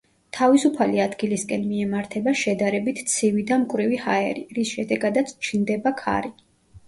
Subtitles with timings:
[0.35, 6.33] თავისუფალი ადგილისკენ მიემართება შედარებით ცივი და მკვრივი ჰაერი, რის შედეგადაც ჩნდება ქარი.